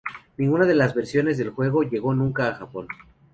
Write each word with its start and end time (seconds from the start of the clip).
Ninguna 0.37 0.65
de 0.65 0.73
las 0.73 0.95
versiones 0.95 1.37
del 1.37 1.51
juego 1.51 1.83
llegó 1.83 2.11
nunca 2.15 2.47
a 2.47 2.55
Japón. 2.55 2.87